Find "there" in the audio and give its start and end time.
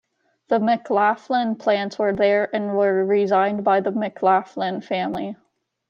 2.11-2.49